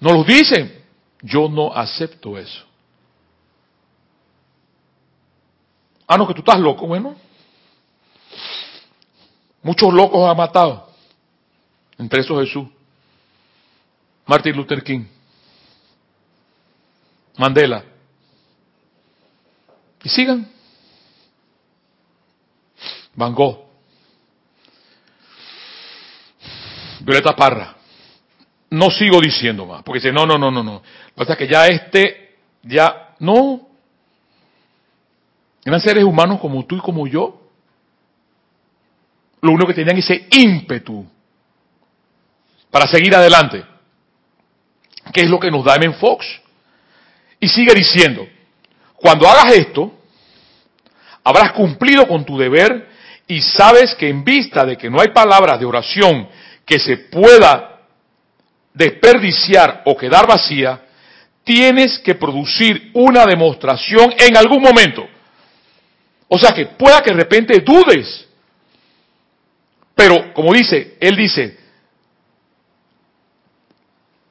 [0.00, 0.84] No lo dicen.
[1.22, 2.64] Yo no acepto eso.
[6.06, 7.16] Ah, no, que tú estás loco, bueno.
[9.62, 10.90] Muchos locos ha matado.
[11.98, 12.68] Entre esos Jesús.
[14.26, 15.04] Martin Luther King.
[17.36, 17.84] Mandela.
[20.04, 20.48] Y sigan.
[23.14, 23.66] Van Gogh.
[27.00, 27.75] Violeta Parra.
[28.70, 30.82] No sigo diciendo más, porque dice, no, no, no, no, no.
[31.14, 33.68] O sea que ya este, ya, no.
[35.64, 37.42] Eran seres humanos como tú y como yo.
[39.40, 41.06] Lo único que tenían ese ímpetu
[42.70, 43.64] para seguir adelante.
[45.12, 45.94] ¿Qué es lo que nos da M.
[45.94, 46.26] Fox?
[47.38, 48.26] Y sigue diciendo,
[48.96, 49.92] cuando hagas esto,
[51.22, 52.88] habrás cumplido con tu deber
[53.28, 56.28] y sabes que en vista de que no hay palabras de oración
[56.64, 57.75] que se pueda
[58.76, 60.82] desperdiciar o quedar vacía,
[61.42, 65.06] tienes que producir una demostración en algún momento.
[66.28, 68.28] O sea que pueda que de repente dudes.
[69.94, 71.56] Pero como dice, él dice,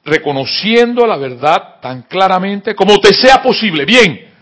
[0.04, 4.32] reconociendo la verdad tan claramente como te sea posible, bien,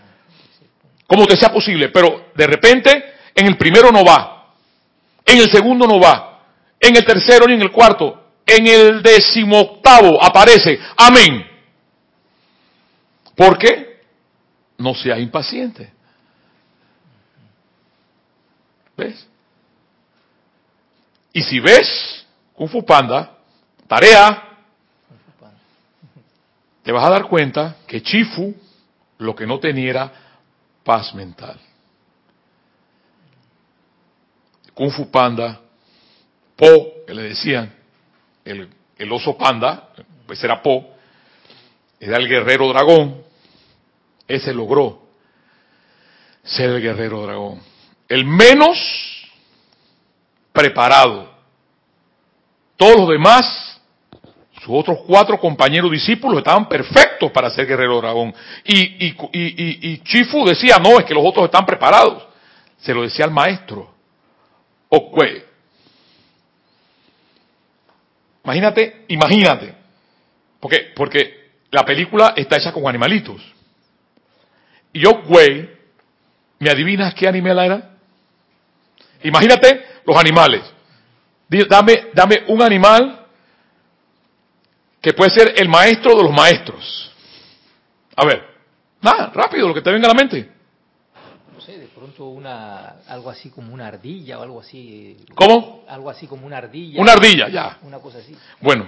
[1.07, 4.53] como te sea posible, pero de repente en el primero no va,
[5.25, 6.43] en el segundo no va,
[6.79, 11.45] en el tercero ni en el cuarto, en el decimoctavo aparece, amén.
[13.35, 14.01] ¿Por qué?
[14.77, 15.91] No seas impaciente.
[18.95, 19.27] ¿Ves?
[21.33, 23.37] Y si ves Kung Fu Panda,
[23.87, 24.57] tarea,
[26.83, 28.55] te vas a dar cuenta que Chifu
[29.17, 30.13] lo que no tenía era
[30.83, 31.59] paz mental.
[34.73, 35.61] Kung Fu Panda,
[36.55, 37.73] Po, que le decían,
[38.45, 39.89] el, oso panda,
[40.25, 40.93] pues era Po,
[41.99, 43.23] era el guerrero dragón,
[44.27, 45.01] ese logró
[46.43, 47.61] ser el guerrero dragón.
[48.07, 48.77] El menos
[50.53, 51.33] preparado.
[52.77, 53.81] Todos los demás,
[54.61, 58.33] sus otros cuatro compañeros discípulos estaban perfectos para ser guerrero dragón.
[58.63, 62.27] Y, y, y, y, Chifu decía, no, es que los otros están preparados.
[62.77, 63.93] Se lo decía al maestro.
[64.89, 65.54] Okwe.
[68.45, 69.75] Imagínate, imagínate.
[70.59, 73.41] Porque, porque la película está hecha con animalitos.
[74.93, 75.69] Y yo, güey,
[76.59, 77.91] ¿me adivinas qué animal era?
[79.23, 80.61] Imagínate los animales.
[81.49, 83.25] Dame, dame un animal
[85.01, 87.11] que puede ser el maestro de los maestros.
[88.15, 88.43] A ver,
[89.01, 90.54] nada, rápido, lo que te venga a la mente.
[92.05, 95.17] Pronto una, algo así como una ardilla o algo así.
[95.33, 95.85] ¿Cómo?
[95.87, 97.01] Algo así como una ardilla.
[97.01, 97.79] Una ardilla, ya.
[97.81, 98.37] Una cosa así.
[98.61, 98.87] Bueno,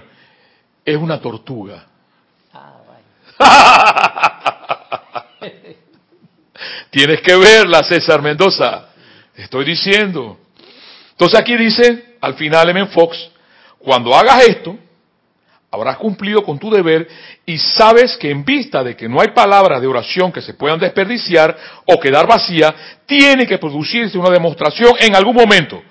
[0.86, 1.84] es una tortuga.
[2.54, 2.76] Ah,
[3.40, 3.88] vaya.
[6.92, 8.90] Tienes que verla, César Mendoza.
[9.36, 10.38] Estoy diciendo.
[11.10, 12.86] Entonces aquí dice, al final M.
[12.86, 13.32] Fox,
[13.80, 14.78] cuando hagas esto,
[15.72, 17.08] habrás cumplido con tu deber
[17.46, 20.80] y sabes que en vista de que no hay palabras de oración que se puedan
[20.80, 22.74] desperdiciar o quedar vacía,
[23.06, 25.82] tiene que producirse una demostración en algún momento.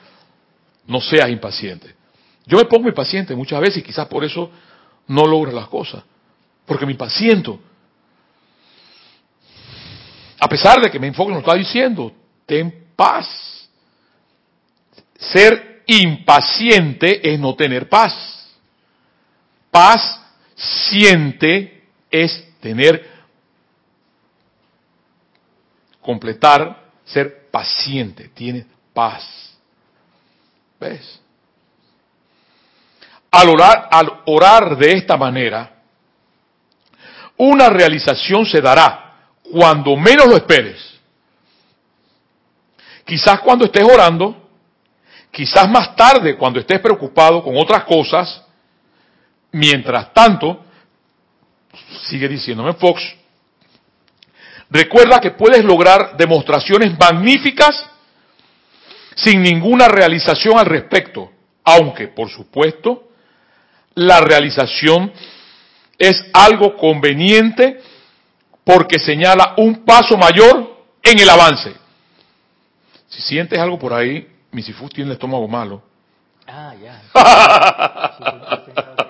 [0.87, 1.95] No seas impaciente.
[2.47, 4.51] Yo me pongo impaciente muchas veces y quizás por eso
[5.09, 6.03] no logro las cosas.
[6.65, 7.61] Porque me impaciento.
[10.39, 12.13] A pesar de que me enfoque nos está diciendo,
[12.45, 13.69] ten paz.
[15.19, 18.36] Ser impaciente es no tener paz.
[19.77, 20.19] Paz
[20.55, 23.11] siente es tener,
[26.01, 29.55] completar, ser paciente, tiene paz.
[30.81, 31.21] ¿Ves?
[33.31, 35.75] Al orar, al orar de esta manera,
[37.37, 40.99] una realización se dará cuando menos lo esperes.
[43.05, 44.49] Quizás cuando estés orando,
[45.31, 48.46] quizás más tarde cuando estés preocupado con otras cosas,
[49.57, 50.65] mientras tanto,
[52.09, 53.03] sigue diciéndome Fox,
[54.71, 57.75] recuerda que puedes lograr demostraciones magníficas
[59.15, 61.33] sin ninguna realización al respecto,
[61.65, 63.09] aunque, por supuesto,
[63.95, 65.11] la realización
[65.99, 67.81] es algo conveniente
[68.63, 71.75] porque señala un paso mayor en el avance.
[73.09, 75.83] Si sientes algo por ahí, Misifus tiene el estómago malo.
[76.47, 77.03] Ah, ya.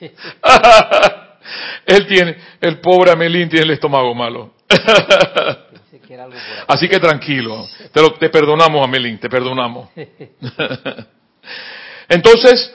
[1.86, 4.54] Él tiene, el pobre Amelín tiene el estómago malo.
[6.66, 9.90] Así que tranquilo, te, lo, te perdonamos Amelín, te perdonamos.
[12.08, 12.72] Entonces,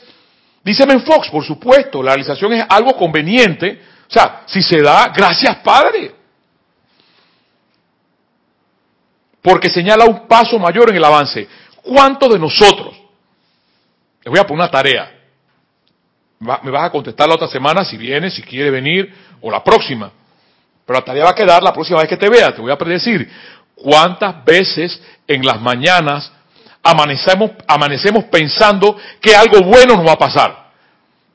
[0.64, 5.58] dice Fox, por supuesto, la realización es algo conveniente O sea, si se da, gracias
[5.58, 6.14] Padre.
[9.42, 11.48] Porque señala un paso mayor en el avance.
[11.84, 12.96] ¿Cuántos de nosotros?
[14.24, 15.15] Les voy a poner una tarea.
[16.40, 20.12] Me vas a contestar la otra semana si vienes, si quiere venir, o la próxima.
[20.86, 22.54] Pero la tarea va a quedar la próxima vez que te vea.
[22.54, 23.30] Te voy a predecir
[23.76, 26.32] cuántas veces en las mañanas
[26.84, 30.66] amanecemos, amanecemos pensando que algo bueno nos va a pasar.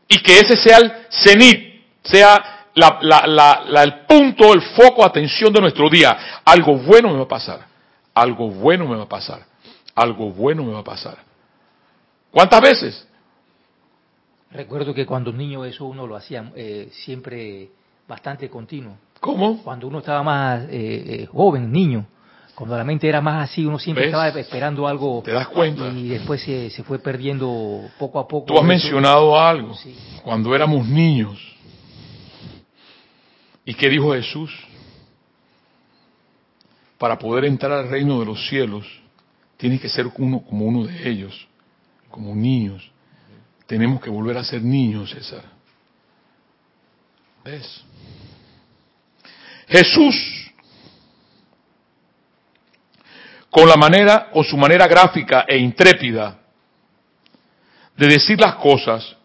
[0.07, 6.41] Y que ese sea el cenit, sea el punto, el foco atención de nuestro día.
[6.45, 7.61] Algo bueno me va a pasar.
[8.15, 9.41] Algo bueno me va a pasar.
[9.95, 11.19] Algo bueno me va a pasar.
[12.31, 13.07] ¿Cuántas veces?
[14.53, 17.71] Recuerdo que cuando niño eso uno lo hacía eh, siempre
[18.09, 18.97] bastante continuo.
[19.21, 19.63] ¿Cómo?
[19.63, 22.07] Cuando uno estaba más eh, eh, joven, niño,
[22.55, 25.23] cuando la mente era más así, uno siempre estaba esperando algo.
[25.25, 25.89] ¿Te das cuenta?
[25.89, 28.47] Y después se, se fue perdiendo poco a poco.
[28.47, 29.75] Tú has mencionado algo.
[30.25, 31.39] Cuando éramos niños.
[33.65, 34.51] ¿Y qué dijo Jesús?
[36.99, 38.85] Para poder entrar al reino de los cielos,
[39.57, 41.47] tienes que ser uno como uno de ellos,
[42.11, 42.91] como niños.
[43.71, 45.45] Tenemos que volver a ser niños, César.
[47.45, 47.85] ¿Ves?
[49.69, 50.51] Jesús,
[53.49, 56.37] con la manera, con su manera gráfica e intrépida
[57.97, 59.17] de decir las cosas,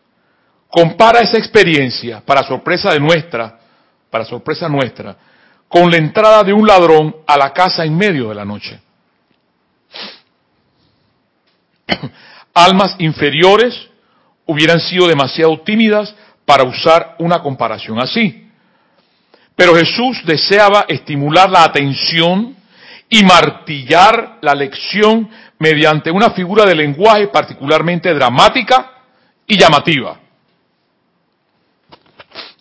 [0.70, 3.60] compara esa experiencia, para sorpresa de nuestra,
[4.12, 5.18] para sorpresa nuestra,
[5.68, 8.80] con la entrada de un ladrón a la casa en medio de la noche.
[12.54, 13.90] Almas inferiores
[14.46, 16.14] hubieran sido demasiado tímidas
[16.46, 18.50] para usar una comparación así.
[19.56, 22.56] Pero Jesús deseaba estimular la atención
[23.10, 25.30] y martillar la lección
[25.60, 28.92] mediante una figura de lenguaje particularmente dramática
[29.48, 30.20] y llamativa.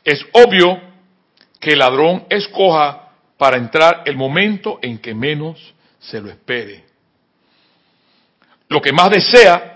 [0.05, 0.81] Es obvio
[1.59, 6.85] que el ladrón escoja para entrar el momento en que menos se lo espere.
[8.69, 9.74] Lo que más desea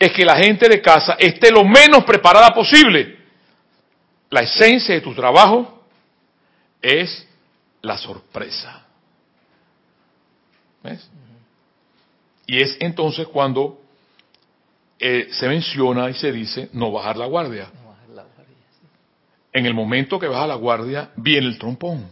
[0.00, 3.18] es que la gente de casa esté lo menos preparada posible.
[4.30, 5.84] La esencia de tu trabajo
[6.80, 7.28] es
[7.82, 8.86] la sorpresa.
[10.82, 11.06] ¿Ves?
[12.46, 13.78] Y es entonces cuando
[14.98, 17.70] eh, se menciona y se dice no bajar la guardia.
[19.52, 22.10] En el momento que baja la guardia viene el trompón.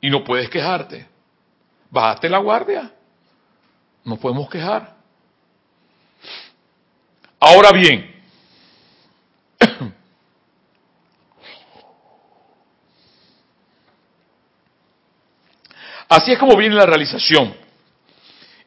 [0.00, 1.06] Y no puedes quejarte.
[1.90, 2.90] Bajaste la guardia.
[4.04, 4.91] No podemos quejar.
[7.44, 8.08] Ahora bien,
[16.08, 17.52] así es como viene la realización.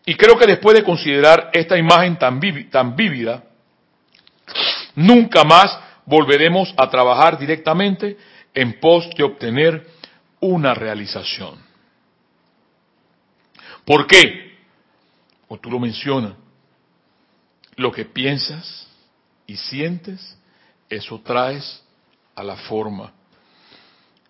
[0.05, 3.45] Y creo que después de considerar esta imagen tan, tan vívida,
[4.93, 8.17] nunca más volveremos a trabajar directamente
[8.53, 9.87] en pos de obtener
[10.41, 11.63] una realización.
[13.85, 14.57] ¿Por qué?
[15.47, 16.33] O tú lo mencionas,
[17.77, 18.87] lo que piensas
[19.47, 20.37] y sientes,
[20.89, 21.83] eso traes
[22.35, 23.11] a la forma.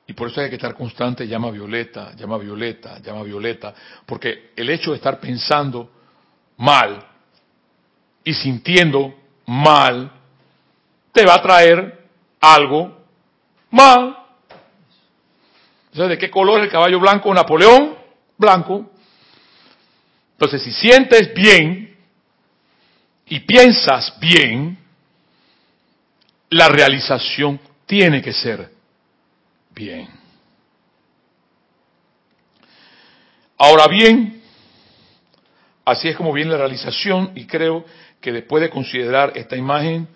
[0.08, 3.74] Y por eso hay que estar constante, llama Violeta, llama Violeta, llama Violeta,
[4.06, 5.90] porque el hecho de estar pensando
[6.58, 7.04] mal
[8.24, 9.16] y sintiendo
[9.48, 10.12] mal,
[11.12, 12.08] te va a traer
[12.40, 13.06] algo
[13.72, 14.18] mal.
[15.94, 17.96] ¿Sabes de qué color es el caballo blanco Napoleón?
[18.38, 18.92] Blanco.
[20.34, 21.95] Entonces, si sientes bien,
[23.28, 24.78] y piensas bien,
[26.50, 28.70] la realización tiene que ser
[29.74, 30.08] bien.
[33.58, 34.42] Ahora bien,
[35.86, 37.86] así es como viene la realización y creo
[38.22, 40.08] que después de considerar esta imagen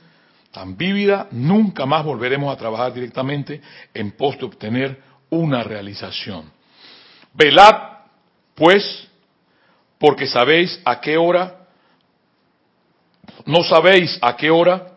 [0.52, 3.62] tan vívida, nunca más volveremos a trabajar directamente
[3.94, 6.52] en pos de obtener una realización.
[7.34, 7.76] Velad,
[8.56, 9.08] pues,
[10.00, 11.59] porque sabéis a qué hora
[13.46, 14.94] no sabéis a qué hora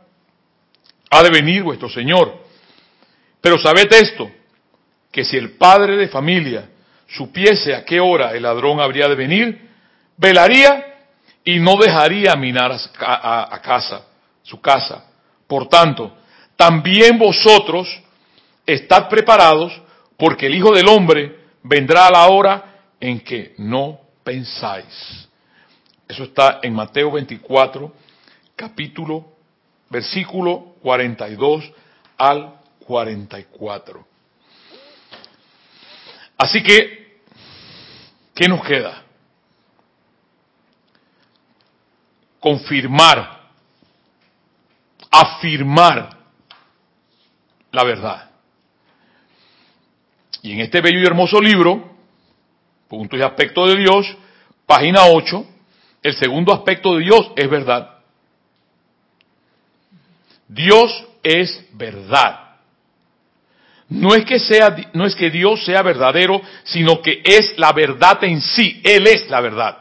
[1.11, 2.43] ha de venir vuestro Señor.
[3.41, 4.31] Pero sabed esto,
[5.11, 6.71] que si el padre de familia
[7.09, 9.69] supiese a qué hora el ladrón habría de venir,
[10.17, 10.93] velaría
[11.45, 14.07] y no dejaría minar a, casa,
[14.43, 15.05] su casa.
[15.47, 16.17] Por tanto,
[16.57, 17.89] también vosotros
[18.65, 19.73] estad preparados,
[20.17, 22.65] porque el Hijo del Hombre vendrá a la hora
[23.01, 25.29] en que no pensáis.
[26.09, 27.93] Eso está en Mateo 24,
[28.57, 29.27] capítulo,
[29.91, 31.73] versículo 42
[32.19, 32.55] al
[32.87, 34.07] 44.
[36.39, 37.21] Así que,
[38.35, 39.03] ¿qué nos queda?
[42.41, 43.41] Confirmar,
[45.11, 46.19] afirmar
[47.71, 48.31] la verdad.
[50.43, 51.93] Y en este bello y hermoso libro,
[52.89, 54.17] Puntos y Aspectos de Dios,
[54.67, 55.47] página 8,
[56.03, 57.92] el segundo aspecto de Dios es verdad.
[60.53, 62.41] Dios es verdad.
[63.89, 68.23] No es que sea, no es que Dios sea verdadero, sino que es la verdad
[68.25, 68.81] en sí.
[68.85, 69.79] Él es la verdad.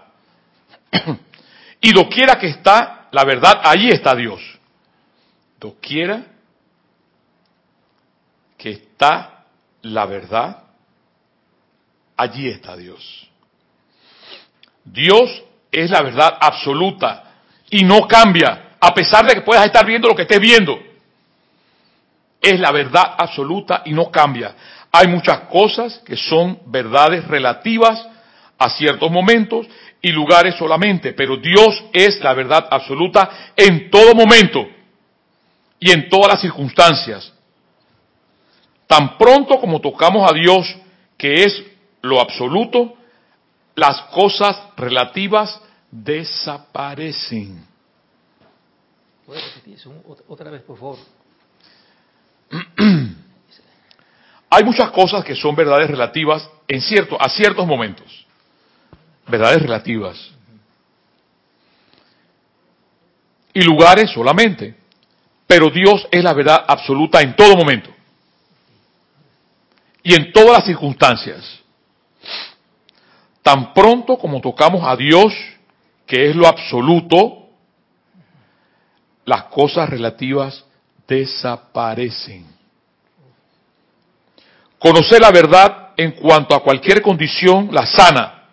[1.81, 4.41] y doquiera que está la verdad, allí está Dios.
[5.59, 6.25] Doquiera
[8.57, 9.45] que está
[9.81, 10.63] la verdad,
[12.17, 13.29] allí está Dios.
[14.83, 17.31] Dios es la verdad absoluta
[17.69, 20.77] y no cambia, a pesar de que puedas estar viendo lo que estés viendo
[22.41, 24.55] es la verdad absoluta y no cambia.
[24.91, 28.03] Hay muchas cosas que son verdades relativas
[28.57, 29.67] a ciertos momentos
[30.01, 34.67] y lugares solamente, pero Dios es la verdad absoluta en todo momento
[35.79, 37.31] y en todas las circunstancias.
[38.87, 40.75] Tan pronto como tocamos a Dios,
[41.17, 41.63] que es
[42.01, 42.95] lo absoluto,
[43.75, 45.61] las cosas relativas
[45.91, 47.70] desaparecen.
[49.31, 49.93] ¿Puedes repetir eso
[50.27, 50.97] otra vez, por favor?
[54.49, 58.25] Hay muchas cosas que son verdades relativas en cierto, a ciertos momentos.
[59.25, 60.17] Verdades relativas.
[63.53, 64.75] Y lugares solamente.
[65.47, 67.89] Pero Dios es la verdad absoluta en todo momento.
[70.03, 71.61] Y en todas las circunstancias.
[73.41, 75.33] Tan pronto como tocamos a Dios,
[76.05, 77.40] que es lo absoluto,
[79.31, 80.65] las cosas relativas
[81.07, 82.45] desaparecen.
[84.77, 88.43] Conocer la verdad en cuanto a cualquier condición la sana.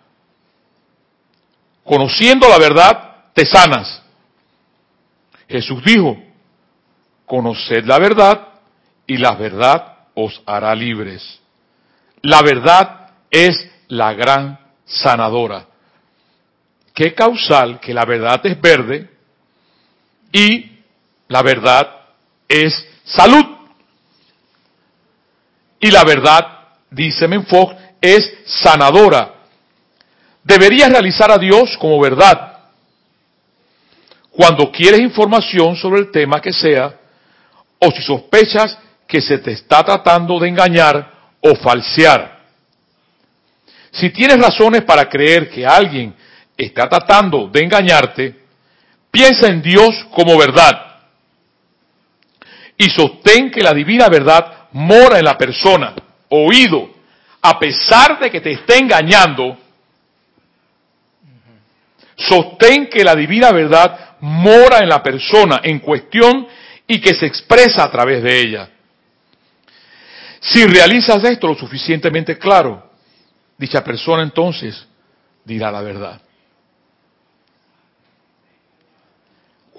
[1.83, 4.01] Conociendo la verdad, te sanas.
[5.49, 6.17] Jesús dijo,
[7.25, 8.47] conoced la verdad
[9.05, 11.41] y la verdad os hará libres.
[12.21, 15.65] La verdad es la gran sanadora.
[16.93, 19.18] Qué causal que la verdad es verde
[20.31, 20.71] y
[21.27, 21.89] la verdad
[22.47, 23.45] es salud.
[25.79, 26.45] Y la verdad,
[26.91, 29.35] dice Menfox, es sanadora.
[30.43, 32.57] Deberías realizar a Dios como verdad.
[34.31, 36.97] Cuando quieres información sobre el tema que sea,
[37.79, 38.77] o si sospechas
[39.07, 41.11] que se te está tratando de engañar
[41.41, 42.39] o falsear.
[43.91, 46.13] Si tienes razones para creer que alguien
[46.55, 48.38] está tratando de engañarte,
[49.11, 50.89] piensa en Dios como verdad
[52.77, 55.93] y sostén que la divina verdad mora en la persona,
[56.29, 56.89] oído,
[57.41, 59.57] a pesar de que te esté engañando,
[62.15, 66.47] sostén que la divina verdad mora en la persona en cuestión
[66.87, 68.69] y que se expresa a través de ella.
[70.39, 72.91] Si realizas esto lo suficientemente claro,
[73.57, 74.87] dicha persona entonces
[75.43, 76.21] dirá la verdad.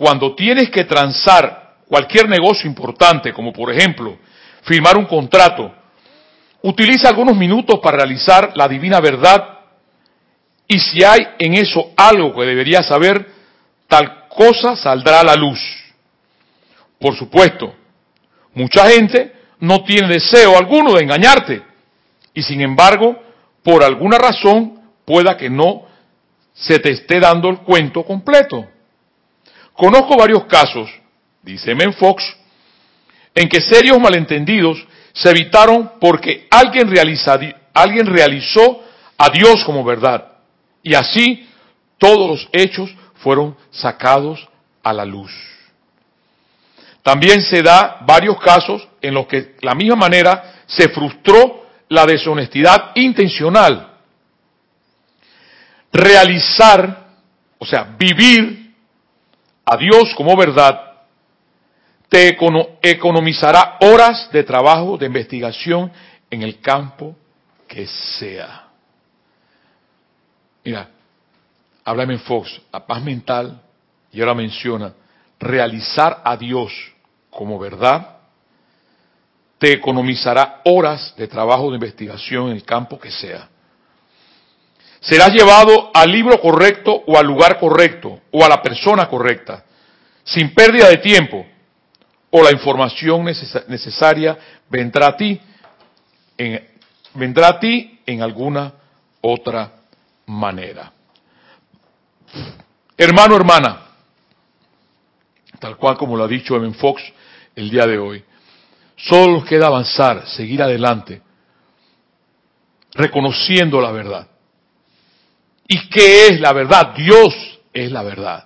[0.00, 4.16] Cuando tienes que transar cualquier negocio importante, como por ejemplo
[4.62, 5.74] firmar un contrato,
[6.62, 9.58] utiliza algunos minutos para realizar la divina verdad
[10.66, 13.26] y si hay en eso algo que deberías saber,
[13.88, 15.60] tal cosa saldrá a la luz.
[16.98, 17.74] Por supuesto,
[18.54, 21.62] mucha gente no tiene deseo alguno de engañarte
[22.32, 23.22] y sin embargo,
[23.62, 25.82] por alguna razón, pueda que no
[26.54, 28.66] se te esté dando el cuento completo.
[29.80, 30.90] Conozco varios casos
[31.42, 32.22] dice Menfox,
[33.34, 34.76] en que serios malentendidos
[35.14, 36.86] se evitaron porque alguien,
[37.72, 38.82] alguien realizó
[39.16, 40.32] a Dios como verdad.
[40.82, 41.48] Y así
[41.96, 42.90] todos los hechos
[43.22, 44.46] fueron sacados
[44.82, 45.32] a la luz.
[47.02, 52.04] También se da varios casos en los que de la misma manera se frustró la
[52.04, 53.94] deshonestidad intencional.
[55.90, 57.06] Realizar,
[57.58, 58.59] o sea, vivir
[59.70, 60.90] a Dios como verdad
[62.08, 62.36] te
[62.82, 65.92] economizará horas de trabajo, de investigación
[66.28, 67.14] en el campo
[67.68, 68.66] que sea.
[70.64, 70.88] Mira,
[71.84, 73.62] háblame en Fox, la paz mental,
[74.10, 74.92] y ahora menciona,
[75.38, 76.72] realizar a Dios
[77.30, 78.16] como verdad,
[79.58, 83.48] te economizará horas de trabajo de investigación en el campo que sea.
[85.00, 89.64] Serás llevado al libro correcto o al lugar correcto o a la persona correcta,
[90.22, 91.46] sin pérdida de tiempo,
[92.30, 94.38] o la información necesaria
[94.68, 95.40] vendrá a ti
[96.36, 96.68] en,
[97.14, 98.72] vendrá a ti en alguna
[99.20, 99.72] otra
[100.26, 100.92] manera.
[102.96, 103.80] Hermano, hermana,
[105.58, 107.02] tal cual como lo ha dicho Evan Fox
[107.56, 108.24] el día de hoy,
[108.96, 111.22] solo nos queda avanzar, seguir adelante,
[112.92, 114.29] reconociendo la verdad.
[115.72, 116.94] ¿Y qué es la verdad?
[116.96, 117.32] Dios
[117.72, 118.44] es la verdad.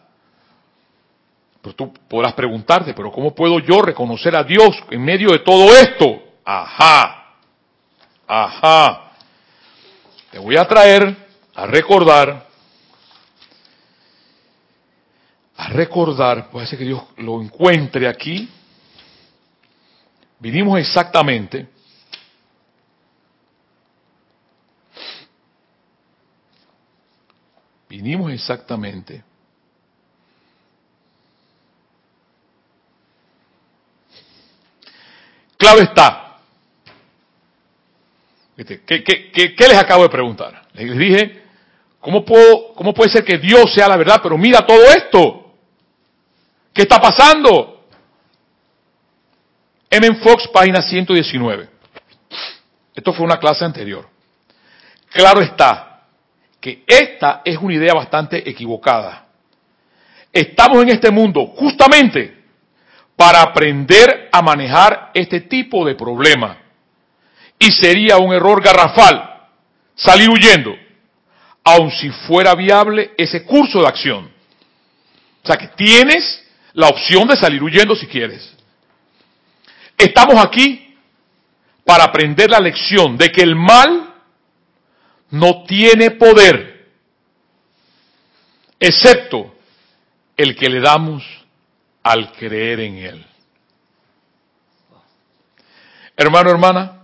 [1.62, 5.74] Pero tú podrás preguntarte, pero ¿cómo puedo yo reconocer a Dios en medio de todo
[5.74, 6.22] esto?
[6.44, 7.36] Ajá,
[8.26, 9.12] ajá.
[10.30, 11.16] Te voy a traer
[11.54, 12.46] a recordar,
[15.56, 18.46] a recordar, puede ser que Dios lo encuentre aquí.
[20.40, 21.68] Vinimos exactamente
[27.88, 29.22] vinimos exactamente
[35.64, 36.36] Claro está.
[38.54, 40.66] ¿Qué, les acabo de preguntar?
[40.74, 41.42] Les dije,
[42.00, 44.20] ¿cómo, puedo, ¿cómo puede ser que Dios sea la verdad?
[44.22, 45.54] Pero mira todo esto.
[46.70, 47.86] ¿Qué está pasando?
[49.88, 50.16] M.
[50.16, 51.68] Fox, página 119.
[52.94, 54.06] Esto fue una clase anterior.
[55.12, 55.93] Claro está
[56.64, 59.26] que esta es una idea bastante equivocada.
[60.32, 62.42] Estamos en este mundo justamente
[63.14, 66.56] para aprender a manejar este tipo de problema.
[67.58, 69.42] Y sería un error garrafal
[69.94, 70.74] salir huyendo,
[71.62, 74.32] aun si fuera viable ese curso de acción.
[75.42, 78.54] O sea que tienes la opción de salir huyendo si quieres.
[79.98, 80.96] Estamos aquí
[81.84, 84.13] para aprender la lección de que el mal
[85.34, 86.86] no tiene poder,
[88.78, 89.52] excepto
[90.36, 91.24] el que le damos
[92.04, 93.26] al creer en Él.
[96.16, 97.00] Hermano, hermana,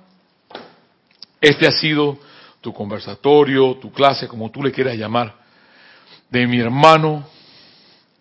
[1.41, 2.21] este ha sido
[2.61, 5.35] tu conversatorio, tu clase, como tú le quieras llamar,
[6.29, 7.27] de mi hermano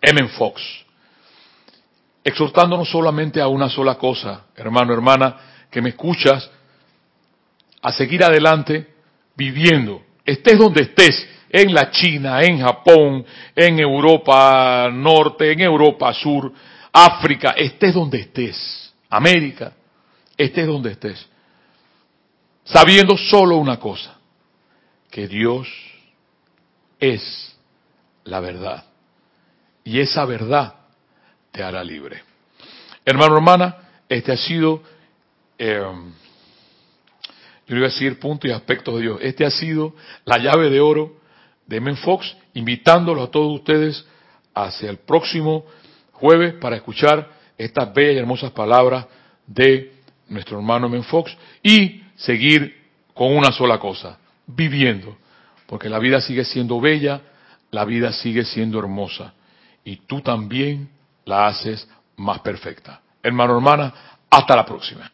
[0.00, 0.28] M.
[0.30, 0.60] Fox,
[2.24, 5.36] exhortándonos solamente a una sola cosa, hermano, hermana,
[5.70, 6.50] que me escuchas,
[7.80, 8.89] a seguir adelante
[9.40, 13.24] viviendo, estés donde estés, en la China, en Japón,
[13.56, 16.52] en Europa Norte, en Europa Sur,
[16.92, 19.72] África, estés donde estés, América,
[20.36, 21.26] estés donde estés,
[22.64, 24.18] sabiendo solo una cosa,
[25.10, 25.66] que Dios
[27.00, 27.56] es
[28.24, 28.84] la verdad.
[29.82, 30.74] Y esa verdad
[31.50, 32.22] te hará libre.
[33.06, 33.76] Hermano, hermana,
[34.06, 34.82] este ha sido,
[35.58, 35.82] eh,
[37.70, 39.94] yo iba a decir punto y aspectos de Dios, este ha sido
[40.24, 41.20] la llave de oro
[41.66, 44.04] de Men Fox, invitándolo a todos ustedes
[44.52, 45.64] hacia el próximo
[46.10, 49.06] jueves para escuchar estas bellas y hermosas palabras
[49.46, 49.92] de
[50.28, 52.76] nuestro hermano Men Fox y seguir
[53.14, 54.18] con una sola cosa,
[54.48, 55.16] viviendo,
[55.66, 57.20] porque la vida sigue siendo bella,
[57.70, 59.32] la vida sigue siendo hermosa
[59.84, 60.88] y tú también
[61.24, 63.00] la haces más perfecta.
[63.22, 63.94] Hermano, hermana,
[64.28, 65.12] hasta la próxima.